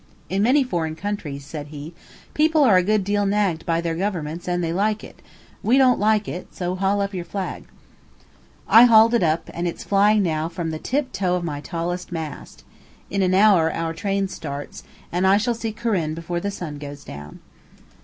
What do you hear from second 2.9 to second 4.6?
deal nagged by their governments